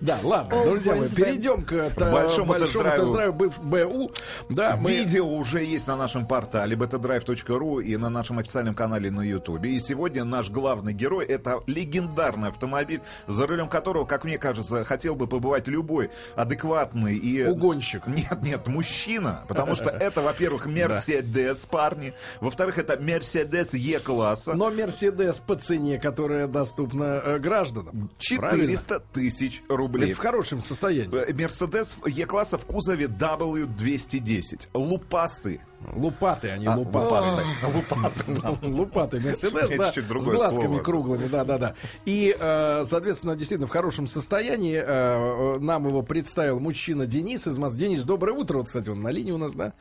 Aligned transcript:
Да, 0.00 0.18
ладно, 0.22 0.64
друзья 0.64 0.94
мои, 0.94 1.08
перейдем 1.08 1.64
к 1.64 1.72
э, 1.72 1.90
Большому 1.96 2.54
тест-драйву. 2.54 3.50
БУ. 3.62 4.12
Да. 4.48 4.76
Видео 4.76 5.26
уже 5.26 5.62
есть 5.62 5.86
на 5.86 5.96
нашем 5.96 6.26
портале 6.26 6.76
betadrive.ru 6.76 7.82
и 7.82 7.96
на 7.96 8.08
нашем 8.08 8.38
официальном 8.38 8.74
канале 8.74 9.10
на 9.10 9.22
Ютубе. 9.22 9.70
И 9.70 9.80
сегодня 9.80 10.24
наш 10.24 10.50
главный 10.50 10.92
герой 10.92 11.24
это 11.26 11.60
легендарный 11.66 12.48
автомобиль, 12.48 13.00
за 13.26 13.46
рулем 13.46 13.68
которого, 13.68 14.04
как 14.04 14.24
мне 14.24 14.38
кажется, 14.38 14.84
хотел 14.84 15.14
бы 15.16 15.26
побывать 15.26 15.68
любой 15.68 16.10
адекватный 16.36 17.16
и... 17.16 17.44
Угонщик. 17.44 18.06
Нет, 18.06 18.38
нет, 18.42 18.66
мужчина. 18.68 19.44
Потому 19.48 19.74
что 19.74 19.90
это, 19.90 20.22
во-первых, 20.22 20.66
Мерседес, 20.66 21.66
парни. 21.66 22.14
Во-вторых, 22.40 22.78
это 22.78 22.98
Мерседес 23.00 23.74
Е-класса. 23.74 24.54
Но 24.54 24.70
Мерседес 24.70 25.40
по 25.40 25.56
цене, 25.56 25.98
которая 25.98 26.46
доступна 26.46 27.20
э, 27.24 27.38
гражданам. 27.38 28.10
Правильно? 28.36 28.76
400 28.76 29.00
тысяч 29.12 29.62
рублей. 29.68 29.87
Это 29.96 30.16
в 30.16 30.18
хорошем 30.18 30.62
состоянии. 30.62 31.14
Э, 31.14 31.32
Мерседес 31.32 31.96
Е-класса 32.06 32.58
в 32.58 32.64
кузове 32.64 33.06
W210. 33.06 34.68
Лупастый. 34.74 35.60
Лупаты, 35.92 36.50
а 36.50 36.56
не 36.58 36.66
А, 36.66 36.76
лупасты. 36.76 37.44
Да. 38.42 38.58
Лупатый 38.62 39.20
Мерседес, 39.20 39.70
да, 39.76 39.92
с 39.92 40.24
глазками 40.26 40.66
слово. 40.66 40.82
круглыми, 40.82 41.28
да, 41.28 41.44
да, 41.44 41.58
да. 41.58 41.74
И, 42.04 42.36
э, 42.38 42.84
соответственно, 42.84 43.36
действительно 43.36 43.68
в 43.68 43.70
хорошем 43.70 44.06
состоянии 44.06 44.82
э, 44.84 45.58
нам 45.60 45.86
его 45.86 46.02
представил 46.02 46.58
мужчина 46.58 47.06
Денис 47.06 47.46
из 47.46 47.56
Москвы. 47.58 47.78
Денис, 47.80 48.04
доброе 48.04 48.32
утро, 48.32 48.58
вот, 48.58 48.66
кстати, 48.66 48.88
он 48.88 49.02
на 49.02 49.08
линии 49.08 49.32
у 49.32 49.38
нас, 49.38 49.52
да? 49.52 49.72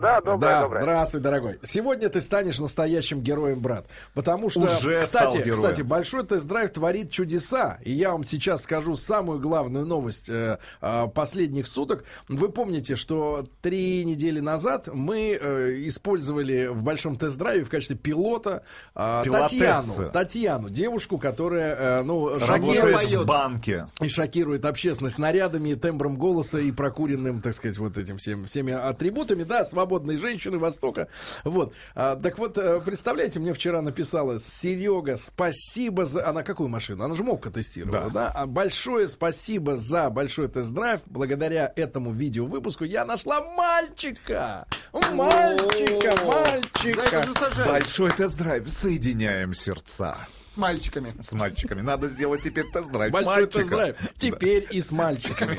Да, 0.00 0.20
доброе, 0.20 0.38
да, 0.38 0.62
доброе. 0.62 0.82
здравствуй, 0.82 1.20
дорогой. 1.20 1.58
Сегодня 1.62 2.08
ты 2.08 2.20
станешь 2.20 2.58
настоящим 2.58 3.20
героем, 3.20 3.60
брат. 3.60 3.86
Потому 4.14 4.48
что, 4.48 4.60
Уже 4.60 5.00
кстати, 5.02 5.04
стал 5.04 5.34
героем. 5.34 5.54
кстати, 5.54 5.82
большой 5.82 6.24
тест-драйв 6.24 6.72
творит 6.72 7.10
чудеса. 7.10 7.78
И 7.84 7.92
я 7.92 8.12
вам 8.12 8.24
сейчас 8.24 8.62
скажу 8.62 8.96
самую 8.96 9.40
главную 9.40 9.84
новость 9.84 10.30
э, 10.30 10.58
э, 10.80 11.08
последних 11.14 11.66
суток. 11.66 12.04
Вы 12.28 12.48
помните, 12.48 12.96
что 12.96 13.46
три 13.60 14.04
недели 14.04 14.40
назад 14.40 14.88
мы 14.92 15.38
э, 15.38 15.86
использовали 15.86 16.68
в 16.68 16.82
большом 16.82 17.16
тест-драйве 17.16 17.64
в 17.64 17.70
качестве 17.70 17.96
пилота 17.96 18.62
э. 18.94 19.24
Татьяну. 19.30 20.10
Татьяну, 20.10 20.70
девушку, 20.70 21.18
которая, 21.18 21.74
э, 22.00 22.02
ну, 22.02 22.38
Работает 22.38 22.80
шокирует 22.80 23.20
в 23.20 23.26
банке. 23.26 23.86
и 24.00 24.08
шокирует 24.08 24.64
общественность 24.64 25.18
нарядами, 25.18 25.74
тембром 25.74 26.16
голоса 26.16 26.58
и 26.58 26.72
прокуренным, 26.72 27.42
так 27.42 27.52
сказать, 27.54 27.76
вот 27.76 27.98
этим 27.98 28.16
всем, 28.16 28.44
всеми 28.44 28.72
атрибутами, 28.72 29.44
да, 29.44 29.64
свободной 29.90 30.16
женщины 30.16 30.58
Востока. 30.58 31.08
Вот. 31.42 31.74
А, 31.94 32.14
так 32.14 32.38
вот, 32.38 32.56
э, 32.58 32.80
представляете, 32.80 33.40
мне 33.40 33.52
вчера 33.52 33.82
написала 33.82 34.38
Серега, 34.38 35.16
спасибо 35.16 36.06
за... 36.06 36.28
Она 36.28 36.44
какую 36.44 36.68
машину? 36.68 37.04
Она 37.04 37.16
же 37.16 37.24
мопка 37.24 37.50
тестировала, 37.50 38.10
да? 38.10 38.28
А 38.28 38.46
большое 38.46 39.08
спасибо 39.08 39.76
за 39.76 40.08
большой 40.10 40.48
тест-драйв. 40.48 41.00
Благодаря 41.06 41.72
этому 41.74 42.12
видеовыпуску 42.12 42.84
я 42.84 43.04
нашла 43.04 43.40
мальчика! 43.56 44.66
Мальчика, 44.92 46.12
мальчика! 46.24 47.26
Большой 47.66 48.12
тест-драйв. 48.12 48.68
Соединяем 48.70 49.54
сердца. 49.54 50.16
С 50.60 50.62
мальчиками. 50.62 51.14
С 51.22 51.32
мальчиками. 51.32 51.80
Надо 51.80 52.08
сделать 52.08 52.42
теперь 52.42 52.64
тест-драйв. 52.72 53.12
Большой 53.12 53.46
тест-драйв. 53.46 53.96
Теперь 54.16 54.66
и 54.70 54.80
с 54.80 54.90
мальчиками. 54.90 55.56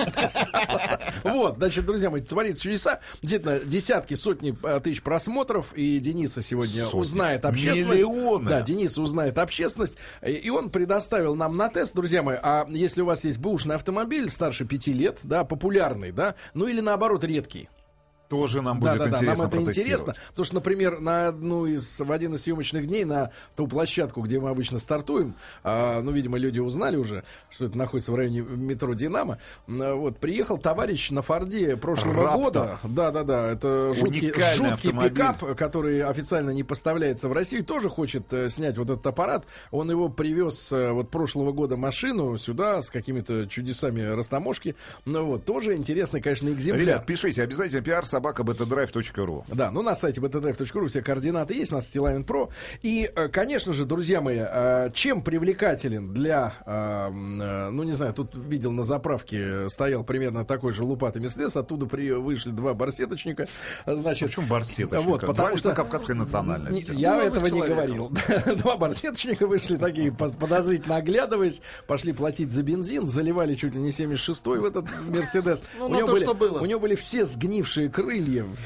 Вот, 1.23 1.57
значит, 1.57 1.85
друзья 1.85 2.09
мои, 2.09 2.21
творится 2.21 2.63
чудеса. 2.63 2.99
Действительно, 3.21 3.59
десятки, 3.59 4.13
сотни 4.13 4.55
э, 4.63 4.79
тысяч 4.81 5.01
просмотров. 5.01 5.73
И 5.73 5.99
Дениса 5.99 6.41
сегодня 6.41 6.85
узнает 6.87 7.45
общественность. 7.45 8.03
Миллионы. 8.03 8.49
Да, 8.49 8.61
Денис 8.61 8.97
узнает 8.97 9.37
общественность. 9.37 9.97
И- 10.25 10.31
И 10.31 10.49
он 10.49 10.69
предоставил 10.69 11.35
нам 11.35 11.57
на 11.57 11.69
тест, 11.69 11.95
друзья 11.95 12.23
мои, 12.23 12.37
а 12.41 12.65
если 12.69 13.01
у 13.01 13.05
вас 13.05 13.23
есть 13.23 13.37
бэушный 13.39 13.75
автомобиль 13.75 14.29
старше 14.29 14.65
пяти 14.65 14.93
лет, 14.93 15.19
да, 15.23 15.43
популярный, 15.43 16.11
да, 16.11 16.35
ну 16.53 16.67
или 16.67 16.79
наоборот 16.81 17.23
редкий. 17.23 17.69
Тоже 18.31 18.61
нам 18.61 18.79
Да, 18.79 18.93
будет 18.93 19.03
да, 19.03 19.09
да, 19.09 19.17
интересно 19.17 19.43
нам 19.43 19.53
это 19.53 19.69
интересно. 19.69 20.15
Потому 20.29 20.45
что, 20.45 20.55
например, 20.55 21.01
на 21.01 21.27
одну 21.27 21.65
из, 21.65 21.99
в 21.99 22.09
один 22.09 22.33
из 22.35 22.43
съемочных 22.43 22.87
дней 22.87 23.03
на 23.03 23.31
ту 23.57 23.67
площадку, 23.67 24.21
где 24.21 24.39
мы 24.39 24.49
обычно 24.49 24.79
стартуем, 24.79 25.35
а, 25.63 26.01
ну, 26.01 26.11
видимо, 26.11 26.37
люди 26.37 26.59
узнали 26.59 26.95
уже, 26.95 27.25
что 27.49 27.65
это 27.65 27.77
находится 27.77 28.13
в 28.13 28.15
районе 28.15 28.39
метро 28.39 28.93
Динамо. 28.93 29.37
Вот, 29.67 30.17
приехал 30.19 30.57
товарищ 30.57 31.09
на 31.11 31.21
Форде 31.21 31.75
прошлого 31.75 32.23
Раптор. 32.23 32.41
года. 32.41 32.79
Да, 32.83 33.11
да, 33.11 33.23
да. 33.23 33.51
Это 33.51 33.93
жуткий, 33.93 34.29
жуткий 34.31 34.69
автомобиль. 34.91 35.09
пикап, 35.09 35.57
который 35.57 36.01
официально 36.01 36.51
не 36.51 36.63
поставляется 36.63 37.27
в 37.27 37.33
Россию, 37.33 37.65
тоже 37.65 37.89
хочет 37.89 38.31
э, 38.31 38.47
снять 38.47 38.77
вот 38.77 38.89
этот 38.89 39.05
аппарат. 39.05 39.43
Он 39.71 39.91
его 39.91 40.07
привез 40.07 40.71
э, 40.71 40.91
вот 40.91 41.11
прошлого 41.11 41.51
года 41.51 41.75
машину 41.75 42.37
сюда 42.37 42.81
с 42.81 42.89
какими-то 42.89 43.45
чудесами 43.47 44.01
растаможки. 44.01 44.77
Ну 45.03 45.25
вот, 45.25 45.43
тоже 45.43 45.75
интересный, 45.75 46.21
конечно, 46.21 46.47
экземпляр. 46.47 46.81
Ребят, 46.85 47.05
пишите 47.05 47.43
обязательно 47.43 47.81
пиар 47.81 48.05
собака 48.21 48.43
btdrive.ru. 48.43 49.43
Да, 49.47 49.71
ну 49.71 49.81
на 49.81 49.95
сайте 49.95 50.21
btdrive.ru 50.21 50.87
все 50.87 51.01
координаты 51.01 51.55
есть, 51.55 51.71
у 51.71 51.75
нас 51.75 51.87
Стилавин 51.87 52.23
Про. 52.23 52.49
И, 52.83 53.11
э, 53.13 53.29
конечно 53.29 53.73
же, 53.73 53.85
друзья 53.85 54.21
мои, 54.21 54.37
э, 54.39 54.91
чем 54.93 55.23
привлекателен 55.23 56.13
для, 56.13 56.53
э, 56.67 57.09
ну 57.09 57.81
не 57.81 57.93
знаю, 57.93 58.13
тут 58.13 58.35
видел 58.35 58.71
на 58.71 58.83
заправке, 58.83 59.67
стоял 59.69 60.03
примерно 60.03 60.45
такой 60.45 60.71
же 60.73 60.83
лупатый 60.83 61.19
Мерседес, 61.19 61.55
оттуда 61.57 61.87
при, 61.87 62.11
вышли 62.11 62.51
два 62.51 62.75
барсеточника. 62.75 63.47
Значит, 63.87 64.29
Почему 64.29 64.45
барсеточника? 64.45 65.01
Вот, 65.01 65.21
потому 65.21 65.35
Два 65.35 65.57
что... 65.57 65.69
лица 65.69 65.75
кавказской 65.75 66.15
национальности. 66.15 66.91
Не- 66.91 67.01
Я 67.01 67.15
Деловых 67.15 67.31
этого 67.31 67.45
не 67.45 67.57
человеков. 67.67 68.11
говорил. 68.11 68.55
Два 68.57 68.77
барсеточника 68.77 69.47
вышли 69.47 69.77
такие, 69.77 70.11
под- 70.11 70.37
подозрительно 70.37 70.97
оглядываясь, 70.97 71.61
пошли 71.87 72.13
платить 72.13 72.51
за 72.51 72.61
бензин, 72.61 73.07
заливали 73.07 73.55
чуть 73.55 73.73
ли 73.73 73.81
не 73.81 73.89
76-й 73.89 74.59
в 74.59 74.65
этот 74.65 74.85
Мерседес. 75.07 75.63
Ну, 75.79 75.85
у, 75.87 75.89
него 75.89 76.07
то, 76.07 76.13
были, 76.13 76.23
что 76.23 76.33
было. 76.35 76.59
у 76.59 76.65
него 76.65 76.79
были 76.79 76.95
все 76.95 77.25
сгнившие 77.25 77.89
крылья, 77.89 78.10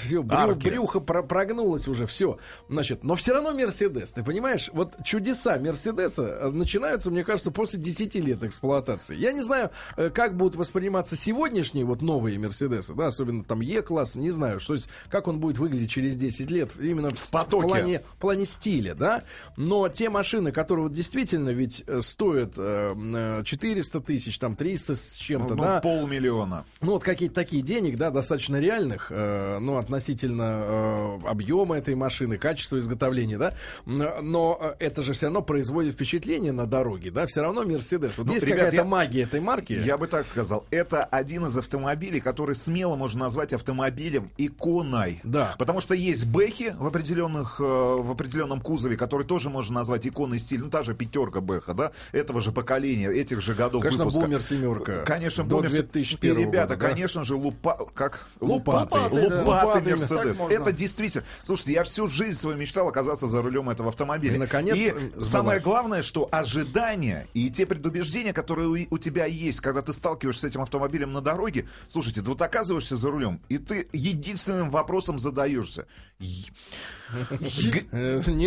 все, 0.02 0.24
брю- 0.24 0.56
брюхо 0.56 1.00
про- 1.00 1.24
прогнулось 1.24 1.88
уже, 1.88 2.06
все. 2.08 2.38
Значит, 2.70 3.04
но 3.04 3.16
все 3.16 3.34
равно 3.34 3.52
Мерседес, 3.54 4.12
ты 4.12 4.24
понимаешь, 4.24 4.70
вот 4.74 4.94
чудеса 5.04 5.58
Мерседеса 5.60 6.24
э, 6.42 6.50
начинаются, 6.50 7.12
мне 7.12 7.24
кажется, 7.24 7.52
после 7.52 7.80
10 7.80 8.16
лет 8.16 8.44
эксплуатации. 8.44 9.16
Я 9.16 9.32
не 9.34 9.42
знаю, 9.44 9.72
э, 9.98 10.10
как 10.10 10.36
будут 10.38 10.56
восприниматься 10.56 11.16
сегодняшние 11.16 11.86
вот 11.86 12.02
новые 12.02 12.40
Мерседесы, 12.40 12.94
да, 12.94 13.08
особенно 13.08 13.44
там 13.44 13.62
Е-класс, 13.62 14.16
не 14.16 14.32
знаю, 14.32 14.60
что 14.60 14.76
как 15.10 15.28
он 15.28 15.40
будет 15.40 15.58
выглядеть 15.58 15.90
через 15.92 16.16
10 16.18 16.50
лет, 16.52 16.72
именно 16.80 17.12
в, 17.12 17.20
в 17.20 17.32
потоке. 17.32 17.68
плане, 17.68 18.00
в 18.00 18.20
плане 18.20 18.46
стиля, 18.46 18.96
да. 18.96 19.24
Но 19.58 19.88
те 19.90 20.10
машины, 20.10 20.52
которые 20.52 20.84
вот 20.84 20.94
действительно 20.94 21.50
ведь 21.50 21.84
э, 21.88 22.02
стоят 22.02 22.54
э, 22.58 23.42
400 23.44 24.02
тысяч, 24.02 24.38
там 24.40 24.56
300 24.56 24.96
с 24.96 25.14
чем-то, 25.14 25.56
Ну, 25.56 25.64
да, 25.64 25.82
полмиллиона. 25.82 26.66
ну, 26.82 26.94
вот 26.94 27.04
какие-то 27.04 27.36
такие 27.36 27.62
денег, 27.62 27.98
да, 27.98 28.12
достаточно 28.12 28.58
реальных, 28.60 29.12
э, 29.12 29.35
ну, 29.60 29.78
относительно 29.78 31.20
э, 31.24 31.28
объема 31.28 31.78
этой 31.78 31.96
машины, 31.96 32.38
качества 32.38 32.78
изготовления, 32.80 33.38
да, 33.38 33.54
но 33.86 34.58
э, 34.80 34.86
это 34.86 35.02
же 35.02 35.14
все 35.14 35.28
равно 35.28 35.42
производит 35.42 35.94
впечатление 35.94 36.52
на 36.52 36.66
дороге, 36.68 37.12
да, 37.12 37.26
все 37.28 37.42
равно 37.42 37.64
Мерседес. 37.64 38.18
Вот 38.18 38.28
Ну, 38.28 38.34
есть 38.34 38.46
какая-то 38.46 38.76
я- 38.78 38.84
магия 38.84 39.24
этой 39.24 39.40
марки. 39.40 39.74
Я 39.74 39.98
бы 39.98 40.08
так 40.08 40.28
сказал, 40.28 40.66
это 40.72 41.04
один 41.04 41.46
из 41.46 41.58
автомобилей, 41.58 42.20
который 42.20 42.56
смело 42.56 42.96
можно 42.96 43.22
назвать 43.22 43.54
автомобилем 43.54 44.32
иконой. 44.38 45.20
Да. 45.24 45.56
Потому 45.58 45.82
что 45.82 45.94
есть 45.94 46.26
бэхи 46.26 46.76
в 46.78 46.86
определенных, 46.88 47.60
э, 47.60 47.64
в 47.64 48.12
определенном 48.12 48.62
кузове, 48.62 48.98
который 48.98 49.26
тоже 49.26 49.50
можно 49.50 49.76
назвать 49.76 50.06
иконой 50.08 50.40
стиля. 50.40 50.64
Ну, 50.66 50.70
та 50.70 50.84
же 50.84 50.94
пятерка 50.96 51.42
бэха, 51.42 51.74
да, 51.74 51.92
этого 52.12 52.42
же 52.42 52.52
поколения, 52.52 53.10
этих 53.12 53.42
же 53.42 53.54
годов 53.54 53.82
Конечно, 53.82 54.06
выпуска. 54.06 54.26
бумер 54.26 54.42
семерка. 54.44 55.04
Конечно, 55.06 55.44
До 55.44 55.58
бумер. 55.58 55.70
2001 55.72 56.38
И, 56.38 56.42
ребята, 56.42 56.76
года, 56.76 56.80
да. 56.82 56.90
конечно 56.90 57.24
же, 57.24 57.36
лупа... 57.36 57.88
как? 57.94 58.28
Лупатый, 58.40 59.00
да. 59.12 59.25
Лупатый, 59.30 59.82
Мерседес. 59.82 60.40
Это 60.50 60.72
действительно... 60.72 61.24
Слушайте, 61.44 61.74
я 61.74 61.84
всю 61.84 62.08
жизнь 62.08 62.40
свою 62.40 62.58
мечтал 62.58 62.88
оказаться 62.88 63.28
за 63.28 63.42
рулем 63.42 63.70
этого 63.70 63.90
автомобиля. 63.90 64.36
И, 64.36 64.38
наконец, 64.38 64.78
И 64.78 64.94
самое 65.22 65.60
главное, 65.60 66.02
что 66.02 66.28
ожидания 66.32 67.28
и 67.34 67.50
те 67.50 67.66
предубеждения, 67.66 68.34
которые 68.34 68.68
у, 68.68 68.96
у 68.96 68.98
тебя 68.98 69.26
есть, 69.26 69.62
когда 69.62 69.82
ты 69.82 69.94
сталкиваешься 69.94 70.42
с 70.42 70.52
этим 70.52 70.62
автомобилем 70.62 71.14
на 71.14 71.22
дороге, 71.22 71.68
слушайте, 71.88 72.22
ты 72.22 72.30
вот 72.30 72.42
оказываешься 72.42 72.96
за 72.96 73.10
рулем, 73.10 73.42
и 73.50 73.58
ты 73.58 73.88
единственным 73.94 74.70
вопросом 74.70 75.20
задаешься. 75.20 75.88
Не 76.20 76.52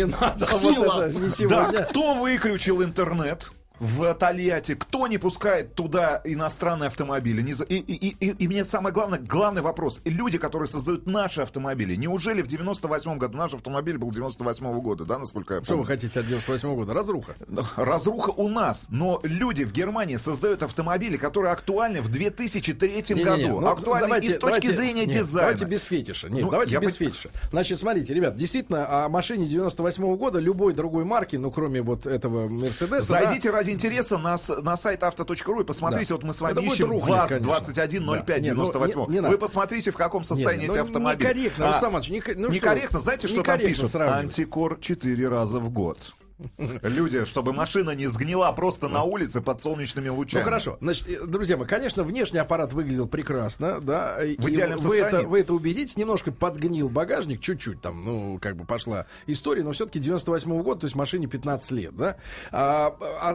надо 0.05 0.45
Сила. 0.45 1.11
Да, 1.49 1.85
кто 1.85 2.15
выключил 2.15 2.83
интернет? 2.83 3.51
В 3.79 4.13
Тольятти, 4.13 4.75
кто 4.75 5.07
не 5.07 5.17
пускает 5.17 5.73
туда 5.75 6.21
иностранные 6.23 6.87
автомобили? 6.87 7.41
Не 7.41 7.53
И, 7.69 7.77
и, 7.77 8.15
и, 8.19 8.29
и- 8.43 8.47
мне 8.47 8.65
самое 8.65 8.93
главное, 8.93 9.19
главный 9.19 9.61
вопрос. 9.61 10.01
Люди, 10.05 10.37
которые 10.37 10.67
создают 10.67 11.05
наши 11.07 11.41
автомобили, 11.41 11.95
неужели 11.95 12.41
в 12.41 12.47
98 12.47 13.17
году, 13.17 13.37
наш 13.37 13.53
автомобиль 13.53 13.97
был 13.97 14.11
98 14.11 14.79
года, 14.81 15.05
да, 15.05 15.17
насколько 15.17 15.55
я 15.55 15.63
Что 15.63 15.75
вы 15.75 15.83
помню? 15.83 15.95
хотите 15.95 16.19
от 16.19 16.27
98 16.27 16.75
года? 16.75 16.93
Разруха. 16.93 17.35
Разруха 17.77 18.31
у 18.31 18.49
нас, 18.49 18.85
но 18.89 19.19
люди 19.23 19.63
в 19.63 19.71
Германии 19.71 20.17
создают 20.17 20.63
автомобили, 20.63 21.17
которые 21.17 21.53
актуальны 21.53 22.01
в 22.01 22.09
2003 22.09 22.89
Не-не-не, 23.15 23.23
году. 23.23 23.59
ну, 23.61 23.67
актуальны 23.67 24.07
давайте- 24.07 24.27
и 24.27 24.29
с 24.31 24.33
точки 24.37 24.61
давайте- 24.67 24.73
зрения 24.73 25.05
нет, 25.05 25.15
дизайна. 25.15 25.51
Давайте 25.51 25.65
без 25.65 25.83
фетиша. 25.83 26.29
Нет, 26.29 26.43
Ну, 26.43 26.51
давайте 26.51 26.77
без 26.79 26.95
пон- 26.95 26.97
фетиша. 27.11 27.29
Значит, 27.51 27.79
смотрите, 27.79 28.13
ребят, 28.13 28.35
действительно, 28.35 29.05
о 29.05 29.09
машине 29.09 29.45
98 29.45 30.15
года 30.17 30.39
любой 30.39 30.73
другой 30.73 31.05
марки, 31.05 31.35
ну, 31.37 31.49
кроме 31.51 31.81
вот 31.81 32.05
этого 32.05 32.49
Мерседеса... 32.49 33.01
Зайдите 33.01 33.51
да, 33.51 33.57
ради 33.57 33.68
интереса 33.71 34.17
на, 34.17 34.37
на 34.61 34.77
сайт 34.77 35.03
авто.ру 35.03 35.61
и 35.61 35.63
посмотрите, 35.63 36.09
да. 36.09 36.15
вот 36.15 36.23
мы 36.23 36.33
с 36.33 36.41
вами 36.41 36.59
Это 36.59 36.61
ищем 36.61 36.99
ВАЗ-2105-98. 36.99 39.21
Да. 39.21 39.29
Вы 39.29 39.37
посмотрите, 39.37 39.91
в 39.91 39.97
каком 39.97 40.23
состоянии 40.23 40.65
не, 40.65 40.71
эти 40.71 40.77
ну, 40.77 40.83
автомобили. 40.83 41.27
Некорректно, 41.27 41.69
а, 41.69 41.89
Иванович, 41.89 42.09
не, 42.09 42.23
ну 42.35 42.49
некорректно, 42.49 42.99
знаете, 42.99 43.27
что 43.27 43.43
там 43.43 43.59
пишут? 43.59 43.95
Антикор 43.95 44.79
4 44.79 45.27
раза 45.27 45.59
в 45.59 45.69
год. 45.69 46.15
Люди, 46.57 47.25
чтобы 47.25 47.53
машина 47.53 47.91
не 47.91 48.07
сгнила 48.07 48.51
просто 48.51 48.87
на 48.87 49.03
улице 49.03 49.41
под 49.41 49.61
солнечными 49.61 50.09
лучами. 50.09 50.41
Ну 50.41 50.45
хорошо. 50.45 50.77
Значит, 50.81 51.07
э, 51.09 51.25
друзья 51.25 51.57
мои, 51.57 51.67
конечно, 51.67 52.03
внешний 52.03 52.39
аппарат 52.39 52.73
выглядел 52.73 53.07
прекрасно, 53.07 53.79
да. 53.81 54.17
В 54.17 54.49
идеальном 54.49 54.77
вы 54.79 54.83
состоянии. 54.83 55.19
Это, 55.19 55.27
вы 55.27 55.39
это 55.41 55.53
убедитесь, 55.53 55.97
немножко 55.97 56.31
подгнил 56.31 56.89
багажник, 56.89 57.41
чуть-чуть 57.41 57.81
там, 57.81 58.03
ну, 58.03 58.39
как 58.41 58.55
бы 58.55 58.65
пошла 58.65 59.05
история, 59.27 59.63
но 59.63 59.73
все-таки 59.73 59.99
98 59.99 60.51
-го 60.51 60.63
года, 60.63 60.81
то 60.81 60.85
есть 60.85 60.95
машине 60.95 61.27
15 61.27 61.71
лет, 61.71 61.95
да. 61.95 62.17
А, 62.51 62.95
а, 62.99 63.33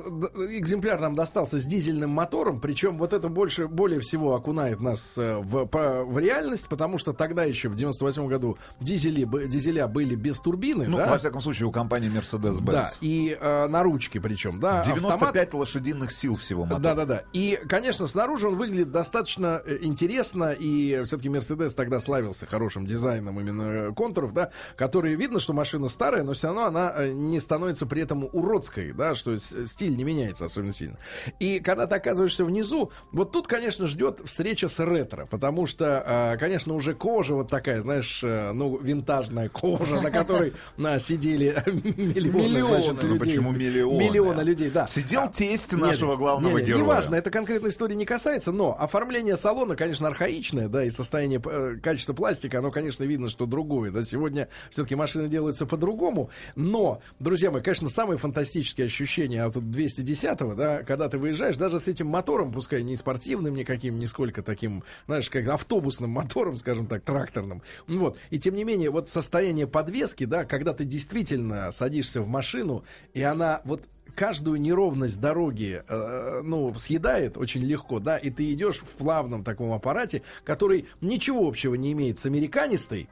экземпляр 0.50 1.00
нам 1.00 1.14
достался 1.14 1.58
с 1.58 1.64
дизельным 1.64 2.10
мотором, 2.10 2.60
причем 2.60 2.98
вот 2.98 3.12
это 3.12 3.28
больше, 3.28 3.68
более 3.68 4.00
всего 4.00 4.34
окунает 4.34 4.80
нас 4.80 5.18
э, 5.18 5.36
в, 5.38 5.66
по, 5.66 6.04
в 6.04 6.18
реальность, 6.18 6.68
потому 6.68 6.98
что 6.98 7.12
тогда 7.12 7.44
еще 7.44 7.68
в 7.68 7.76
98 7.76 8.26
году 8.28 8.58
дизели, 8.80 9.28
дизеля 9.46 9.86
были 9.88 10.14
без 10.14 10.40
турбины, 10.40 10.86
Ну, 10.88 10.96
да? 10.96 11.06
во 11.06 11.18
всяком 11.18 11.40
случае, 11.40 11.66
у 11.66 11.70
компании 11.70 12.10
Mercedes-Benz. 12.10 12.72
Да, 12.72 12.92
и 13.00 13.36
э, 13.38 13.66
на 13.66 13.82
ручке 13.82 14.20
причем, 14.20 14.60
да. 14.60 14.82
95 14.84 15.22
автомат. 15.22 15.54
лошадиных 15.54 16.12
сил 16.12 16.36
всего 16.36 16.64
мотора. 16.64 16.80
Да, 16.80 16.94
да, 16.94 17.04
да. 17.04 17.24
И, 17.32 17.60
конечно, 17.68 18.06
снаружи 18.06 18.48
он 18.48 18.56
выглядит 18.56 18.90
достаточно 18.90 19.62
э, 19.64 19.78
интересно, 19.82 20.52
и 20.52 21.02
все-таки 21.04 21.28
Мерседес 21.28 21.74
тогда 21.74 22.00
славился 22.00 22.46
хорошим 22.46 22.86
дизайном 22.86 23.40
именно 23.40 23.92
контуров, 23.94 24.32
да, 24.32 24.50
которые 24.76 25.16
видно, 25.16 25.40
что 25.40 25.52
машина 25.52 25.88
старая, 25.88 26.22
но 26.22 26.34
все 26.34 26.48
равно 26.48 26.64
она 26.66 26.92
э, 26.96 27.12
не 27.12 27.40
становится 27.40 27.86
при 27.86 28.02
этом 28.02 28.28
уродской, 28.32 28.92
да, 28.92 29.14
что 29.14 29.36
стиль 29.38 29.96
не 29.96 30.04
меняется 30.04 30.44
особенно 30.44 30.72
сильно. 30.72 30.98
И 31.40 31.60
когда 31.60 31.86
ты 31.86 31.96
оказываешься 31.96 32.44
внизу, 32.44 32.90
вот 33.12 33.32
тут, 33.32 33.46
конечно, 33.46 33.86
ждет 33.86 34.20
встреча 34.24 34.68
с 34.68 34.78
ретро, 34.78 35.26
потому 35.26 35.66
что, 35.66 36.34
э, 36.34 36.38
конечно, 36.38 36.74
уже 36.74 36.94
кожа 36.94 37.34
вот 37.34 37.50
такая, 37.50 37.80
знаешь, 37.80 38.20
ну, 38.22 38.76
винтажная 38.78 39.48
кожа, 39.48 40.00
на 40.00 40.10
которой 40.10 40.52
сидели 40.98 41.62
миллионы 41.96 42.83
людей 42.92 43.18
почему 43.18 43.52
миллионы? 43.52 44.04
Миллиона 44.04 44.40
людей, 44.40 44.70
да. 44.70 44.86
Сидел 44.86 45.22
а, 45.22 45.28
тесть 45.28 45.72
нашего 45.72 46.10
нет, 46.10 46.18
главного 46.18 46.58
нет, 46.58 46.66
героя. 46.66 46.82
Неважно, 46.82 47.14
это 47.14 47.30
конкретной 47.30 47.70
истории 47.70 47.94
не 47.94 48.04
касается, 48.04 48.52
но 48.52 48.76
оформление 48.78 49.36
салона, 49.36 49.76
конечно, 49.76 50.08
архаичное, 50.08 50.68
да, 50.68 50.84
и 50.84 50.90
состояние 50.90 51.40
э, 51.44 51.76
качества 51.82 52.12
пластика, 52.12 52.58
оно, 52.58 52.70
конечно, 52.70 53.04
видно, 53.04 53.28
что 53.28 53.46
другое, 53.46 53.90
да, 53.90 54.04
сегодня 54.04 54.48
все-таки 54.70 54.94
машины 54.94 55.28
делаются 55.28 55.66
по-другому, 55.66 56.30
но, 56.56 57.00
друзья 57.20 57.50
мои, 57.50 57.62
конечно, 57.62 57.88
самые 57.88 58.18
фантастические 58.18 58.86
ощущения 58.86 59.44
от 59.44 59.56
210-го, 59.56 60.54
да, 60.54 60.82
когда 60.82 61.08
ты 61.08 61.18
выезжаешь, 61.18 61.56
даже 61.56 61.78
с 61.78 61.88
этим 61.88 62.08
мотором, 62.08 62.52
пускай 62.52 62.82
не 62.82 62.96
спортивным 62.96 63.54
никаким, 63.54 63.98
нисколько 63.98 64.42
таким, 64.42 64.82
знаешь, 65.06 65.30
как 65.30 65.46
автобусным 65.46 66.10
мотором, 66.10 66.58
скажем 66.58 66.86
так, 66.86 67.02
тракторным, 67.02 67.62
вот, 67.86 68.18
и 68.30 68.38
тем 68.38 68.54
не 68.54 68.64
менее, 68.64 68.90
вот 68.90 69.08
состояние 69.08 69.66
подвески, 69.66 70.24
да, 70.24 70.44
когда 70.44 70.72
ты 70.72 70.84
действительно 70.84 71.70
садишься 71.70 72.20
в 72.20 72.28
машину, 72.28 72.73
и 73.12 73.22
она 73.22 73.60
вот 73.64 73.82
каждую 74.14 74.60
неровность 74.60 75.20
дороги, 75.20 75.82
э, 75.86 76.40
ну, 76.42 76.74
съедает 76.74 77.36
очень 77.36 77.62
легко, 77.62 78.00
да, 78.00 78.16
и 78.16 78.30
ты 78.30 78.52
идешь 78.52 78.78
в 78.78 78.96
плавном 78.96 79.44
таком 79.44 79.72
аппарате, 79.72 80.22
который 80.44 80.86
ничего 81.00 81.46
общего 81.46 81.74
не 81.74 81.92
имеет 81.92 82.18
с 82.18 82.26
американистой, 82.26 83.08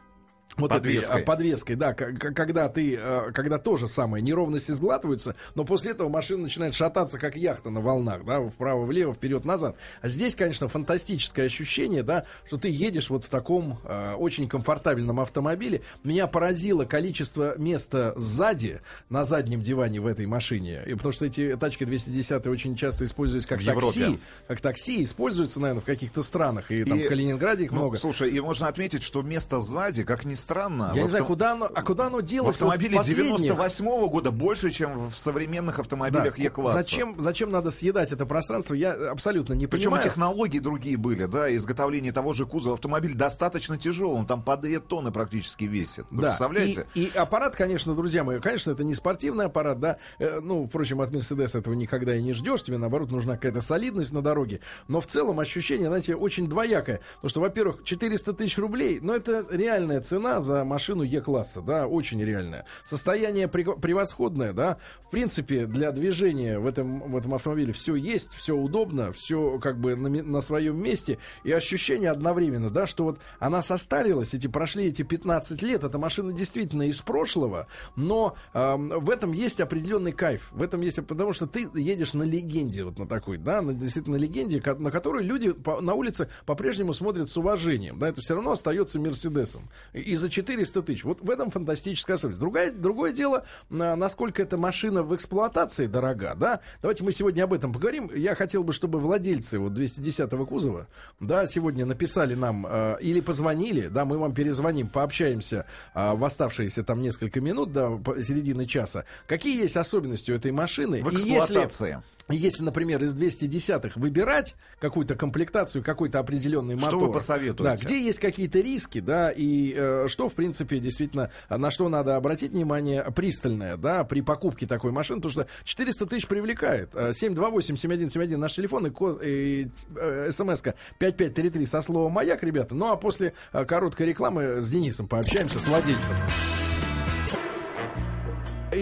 вот 0.56 0.70
подвеской. 0.70 1.16
Этой, 1.16 1.24
подвеской, 1.24 1.76
да, 1.76 1.94
когда 1.94 2.68
ты, 2.68 2.96
э, 2.96 3.32
когда 3.32 3.58
тоже 3.58 3.88
самое, 3.88 4.22
неровности 4.22 4.72
сглатываются, 4.72 5.34
но 5.54 5.64
после 5.64 5.92
этого 5.92 6.08
машина 6.08 6.42
начинает 6.42 6.74
шататься, 6.74 7.18
как 7.18 7.36
яхта 7.36 7.70
на 7.70 7.80
волнах, 7.80 8.24
да, 8.24 8.40
вправо-влево, 8.40 9.14
вперед-назад. 9.14 9.76
А 10.00 10.08
здесь, 10.08 10.34
конечно, 10.34 10.68
фантастическое 10.68 11.46
ощущение, 11.46 12.02
да, 12.02 12.26
что 12.46 12.58
ты 12.58 12.68
едешь 12.68 13.08
вот 13.10 13.24
в 13.24 13.28
таком 13.28 13.78
э, 13.84 14.14
очень 14.14 14.48
комфортабельном 14.48 15.20
автомобиле. 15.20 15.82
Меня 16.04 16.26
поразило 16.26 16.84
количество 16.84 17.56
места 17.58 18.12
сзади, 18.16 18.80
на 19.08 19.24
заднем 19.24 19.62
диване 19.62 20.00
в 20.00 20.06
этой 20.06 20.26
машине, 20.26 20.82
и 20.86 20.94
потому 20.94 21.12
что 21.12 21.26
эти 21.26 21.56
тачки 21.56 21.84
210 21.84 22.46
очень 22.46 22.76
часто 22.76 23.04
используются 23.04 23.48
как 23.48 23.60
в 23.60 23.64
такси, 23.64 24.00
Европе. 24.00 24.20
как 24.48 24.60
такси, 24.60 25.02
используются, 25.02 25.60
наверное, 25.60 25.82
в 25.82 25.84
каких-то 25.84 26.22
странах, 26.22 26.70
и 26.70 26.84
там 26.84 26.98
и, 26.98 27.04
в 27.04 27.08
Калининграде 27.08 27.64
их 27.64 27.72
ну, 27.72 27.78
много. 27.78 27.96
Слушай, 27.96 28.30
и 28.30 28.40
можно 28.40 28.68
отметить, 28.68 29.02
что 29.02 29.22
место 29.22 29.60
сзади, 29.60 30.04
как 30.04 30.24
ни 30.24 30.34
странно. 30.42 30.82
Я 30.82 30.88
авто... 30.88 31.02
не 31.02 31.08
знаю, 31.08 31.24
куда 31.24 31.52
оно, 31.52 31.70
а 31.72 31.82
куда 31.82 32.06
оно 32.06 32.20
делось? 32.20 32.56
В 32.56 32.62
автомобиле 32.62 32.98
вот 32.98 33.06
98 33.06 33.86
-го 33.86 34.08
года 34.08 34.30
больше, 34.30 34.70
чем 34.70 35.10
в 35.10 35.16
современных 35.16 35.78
автомобилях 35.78 36.36
да. 36.36 36.42
Е-класса. 36.42 36.78
Зачем, 36.78 37.16
зачем 37.18 37.50
надо 37.50 37.70
съедать 37.70 38.12
это 38.12 38.26
пространство, 38.26 38.74
я 38.74 38.92
абсолютно 39.10 39.54
не 39.54 39.66
Причем 39.66 39.90
понимаю. 39.90 40.04
технологии 40.04 40.58
другие 40.58 40.96
были, 40.96 41.26
да, 41.26 41.54
изготовление 41.56 42.12
того 42.12 42.34
же 42.34 42.46
кузова. 42.46 42.74
Автомобиль 42.74 43.14
достаточно 43.14 43.78
тяжелый, 43.78 44.16
он 44.16 44.26
там 44.26 44.42
по 44.42 44.56
2 44.56 44.80
тонны 44.80 45.12
практически 45.12 45.64
весит. 45.64 46.06
Вы 46.10 46.22
да. 46.22 46.28
представляете? 46.28 46.86
И, 46.94 47.04
и 47.04 47.16
аппарат, 47.16 47.56
конечно, 47.56 47.94
друзья 47.94 48.24
мои, 48.24 48.40
конечно, 48.40 48.70
это 48.70 48.84
не 48.84 48.94
спортивный 48.94 49.46
аппарат, 49.46 49.80
да, 49.80 49.98
э, 50.18 50.40
ну, 50.42 50.66
впрочем, 50.66 51.00
от 51.00 51.10
Mercedes 51.10 51.56
этого 51.56 51.74
никогда 51.74 52.14
и 52.14 52.22
не 52.22 52.32
ждешь, 52.32 52.62
тебе, 52.62 52.78
наоборот, 52.78 53.10
нужна 53.10 53.34
какая-то 53.34 53.60
солидность 53.60 54.12
на 54.12 54.22
дороге, 54.22 54.60
но 54.88 55.00
в 55.00 55.06
целом 55.06 55.40
ощущение, 55.40 55.88
знаете, 55.88 56.14
очень 56.14 56.48
двоякое, 56.48 57.00
потому 57.16 57.30
что, 57.30 57.40
во-первых, 57.40 57.84
400 57.84 58.32
тысяч 58.32 58.58
рублей, 58.58 58.98
но 59.00 59.14
это 59.14 59.46
реальная 59.50 60.00
цена 60.00 60.31
за 60.40 60.64
машину 60.64 61.02
Е-класса, 61.02 61.60
да, 61.60 61.86
очень 61.86 62.22
реальная. 62.22 62.64
Состояние 62.84 63.48
превосходное, 63.48 64.52
да. 64.52 64.78
В 65.06 65.10
принципе, 65.10 65.66
для 65.66 65.92
движения 65.92 66.58
в 66.58 66.66
этом, 66.66 67.10
в 67.10 67.16
этом 67.16 67.34
автомобиле 67.34 67.72
все 67.72 67.94
есть, 67.94 68.32
все 68.34 68.56
удобно, 68.56 69.12
все 69.12 69.58
как 69.58 69.78
бы 69.78 69.96
на, 69.96 70.08
на 70.08 70.40
своем 70.40 70.82
месте. 70.82 71.18
И 71.44 71.52
ощущение 71.52 72.10
одновременно, 72.10 72.70
да, 72.70 72.86
что 72.86 73.04
вот 73.04 73.18
она 73.38 73.62
состарилась, 73.62 74.34
эти 74.34 74.46
прошли 74.46 74.86
эти 74.86 75.02
15 75.02 75.62
лет, 75.62 75.84
эта 75.84 75.98
машина 75.98 76.32
действительно 76.32 76.82
из 76.82 77.00
прошлого, 77.00 77.66
но 77.96 78.36
э, 78.54 78.76
в 78.76 79.10
этом 79.10 79.32
есть 79.32 79.60
определенный 79.60 80.12
кайф. 80.12 80.48
В 80.52 80.62
этом 80.62 80.80
есть, 80.80 81.04
потому 81.06 81.32
что 81.32 81.46
ты 81.46 81.68
едешь 81.74 82.14
на 82.14 82.22
легенде, 82.22 82.84
вот 82.84 82.98
на 82.98 83.06
такой, 83.06 83.38
да, 83.38 83.62
на, 83.62 83.74
действительно 83.74 84.16
легенде, 84.16 84.62
на 84.78 84.90
которую 84.90 85.24
люди 85.24 85.52
по, 85.52 85.80
на 85.80 85.94
улице 85.94 86.28
по-прежнему 86.46 86.94
смотрят 86.94 87.30
с 87.30 87.36
уважением. 87.36 87.98
Да, 87.98 88.08
это 88.08 88.20
все 88.20 88.34
равно 88.34 88.52
остается 88.52 88.98
Мерседесом. 88.98 89.68
И 89.92 90.16
за 90.22 90.30
400 90.30 90.82
тысяч. 90.82 91.04
Вот 91.04 91.20
в 91.20 91.28
этом 91.28 91.50
фантастическая 91.50 92.14
особенность. 92.14 92.40
Другое, 92.40 92.70
другое 92.70 93.12
дело, 93.12 93.44
насколько 93.68 94.42
эта 94.42 94.56
машина 94.56 95.02
в 95.02 95.14
эксплуатации 95.14 95.86
дорога, 95.86 96.34
да. 96.34 96.60
Давайте 96.80 97.04
мы 97.04 97.12
сегодня 97.12 97.42
об 97.42 97.52
этом 97.52 97.72
поговорим. 97.72 98.10
Я 98.14 98.34
хотел 98.34 98.64
бы, 98.64 98.72
чтобы 98.72 99.00
владельцы 99.00 99.58
вот 99.58 99.72
210-го 99.72 100.46
кузова, 100.46 100.86
да, 101.20 101.46
сегодня 101.46 101.84
написали 101.84 102.34
нам 102.34 102.66
э, 102.66 102.96
или 103.00 103.20
позвонили, 103.20 103.88
да, 103.88 104.04
мы 104.04 104.18
вам 104.18 104.32
перезвоним, 104.32 104.88
пообщаемся 104.88 105.66
э, 105.94 106.14
в 106.14 106.24
оставшиеся 106.24 106.84
там 106.84 107.02
несколько 107.02 107.40
минут, 107.40 107.72
до 107.72 108.00
середины 108.22 108.66
часа. 108.66 109.04
Какие 109.26 109.60
есть 109.60 109.76
особенности 109.76 110.30
у 110.30 110.34
этой 110.36 110.52
машины? 110.52 111.02
В 111.02 111.12
эксплуатации. 111.12 111.88
И 111.88 111.90
если 111.90 112.02
если, 112.36 112.62
например, 112.62 113.02
из 113.02 113.14
210-х 113.14 113.98
выбирать 114.00 114.56
какую-то 114.80 115.14
комплектацию, 115.14 115.82
какой-то 115.82 116.18
определенный 116.18 116.74
мотор. 116.74 116.90
Что 116.90 116.98
вы 116.98 117.12
посоветуете? 117.12 117.64
Да, 117.64 117.76
где 117.76 118.02
есть 118.02 118.18
какие-то 118.18 118.60
риски, 118.60 119.00
да, 119.00 119.30
и 119.30 119.74
э, 119.76 120.06
что, 120.08 120.28
в 120.28 120.34
принципе, 120.34 120.78
действительно, 120.78 121.30
на 121.48 121.70
что 121.70 121.88
надо 121.88 122.16
обратить 122.16 122.52
внимание 122.52 123.04
пристальное, 123.14 123.76
да, 123.76 124.04
при 124.04 124.20
покупке 124.20 124.66
такой 124.66 124.92
машины, 124.92 125.20
потому 125.20 125.32
что 125.32 125.46
400 125.64 126.06
тысяч 126.06 126.26
привлекает. 126.26 126.94
728-7171 126.94 128.36
наш 128.36 128.54
телефон 128.54 128.86
и, 128.86 128.92
и 129.22 129.70
э, 129.96 130.30
смс-ка 130.32 130.74
5533 130.98 131.66
со 131.66 131.82
словом 131.82 132.12
«Маяк», 132.12 132.42
ребята. 132.42 132.74
Ну, 132.74 132.90
а 132.90 132.96
после 132.96 133.34
э, 133.52 133.64
короткой 133.64 134.06
рекламы 134.06 134.60
с 134.60 134.68
Денисом 134.68 135.08
пообщаемся, 135.08 135.60
с 135.60 135.66
владельцем. 135.66 136.16